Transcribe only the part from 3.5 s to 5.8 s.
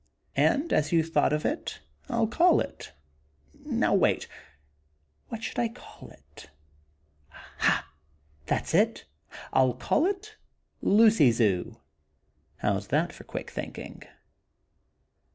now wait; what shall I